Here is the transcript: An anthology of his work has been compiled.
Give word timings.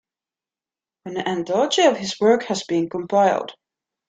An 1.05 1.19
anthology 1.27 1.83
of 1.83 1.95
his 1.95 2.19
work 2.19 2.45
has 2.45 2.63
been 2.63 2.89
compiled. 2.89 3.53